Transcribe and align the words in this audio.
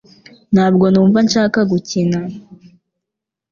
Ntabwo 0.53 0.85
numva 0.89 1.17
nshaka 1.27 1.59
gukina 1.71 2.19